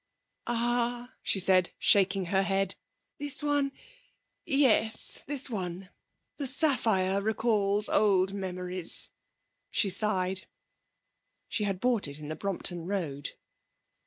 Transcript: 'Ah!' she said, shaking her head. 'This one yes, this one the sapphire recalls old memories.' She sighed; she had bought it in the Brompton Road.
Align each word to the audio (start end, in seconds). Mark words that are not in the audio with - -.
'Ah!' 0.47 1.13
she 1.21 1.39
said, 1.39 1.69
shaking 1.77 2.25
her 2.25 2.41
head. 2.41 2.73
'This 3.19 3.43
one 3.43 3.71
yes, 4.47 5.23
this 5.27 5.47
one 5.47 5.89
the 6.37 6.47
sapphire 6.47 7.21
recalls 7.21 7.87
old 7.87 8.33
memories.' 8.33 9.09
She 9.69 9.91
sighed; 9.91 10.47
she 11.47 11.65
had 11.65 11.79
bought 11.79 12.07
it 12.07 12.17
in 12.17 12.29
the 12.29 12.35
Brompton 12.35 12.87
Road. 12.87 13.33